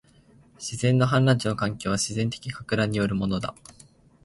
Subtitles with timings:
[0.57, 3.53] 自然の氾濫地の環境は、自然的撹乱によるものだ